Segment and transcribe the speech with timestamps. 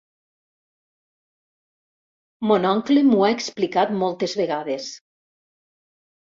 [2.53, 4.91] Mon oncle m'ho ha explicat moltes vegades.